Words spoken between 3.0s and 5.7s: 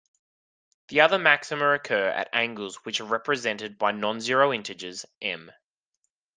are represented by non-zero integers "m".